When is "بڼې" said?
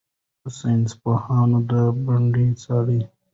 2.05-2.47